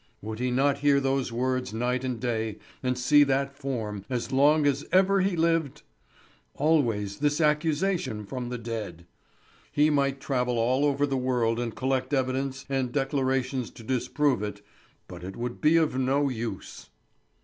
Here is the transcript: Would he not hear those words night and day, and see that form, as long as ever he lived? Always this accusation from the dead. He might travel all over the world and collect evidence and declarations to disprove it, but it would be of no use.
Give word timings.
Would 0.23 0.39
he 0.39 0.49
not 0.49 0.79
hear 0.79 0.99
those 0.99 1.31
words 1.31 1.75
night 1.75 2.03
and 2.03 2.19
day, 2.19 2.57
and 2.81 2.97
see 2.97 3.23
that 3.25 3.55
form, 3.55 4.03
as 4.09 4.31
long 4.31 4.65
as 4.65 4.83
ever 4.91 5.21
he 5.21 5.35
lived? 5.37 5.83
Always 6.55 7.19
this 7.19 7.39
accusation 7.39 8.25
from 8.25 8.49
the 8.49 8.57
dead. 8.57 9.05
He 9.71 9.91
might 9.91 10.19
travel 10.19 10.57
all 10.57 10.85
over 10.85 11.05
the 11.05 11.17
world 11.17 11.59
and 11.59 11.75
collect 11.75 12.15
evidence 12.15 12.65
and 12.67 12.91
declarations 12.91 13.69
to 13.69 13.83
disprove 13.83 14.41
it, 14.41 14.63
but 15.07 15.23
it 15.23 15.35
would 15.35 15.61
be 15.61 15.77
of 15.77 15.95
no 15.99 16.29
use. 16.29 16.89